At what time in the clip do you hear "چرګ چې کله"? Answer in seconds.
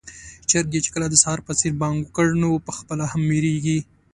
0.49-1.07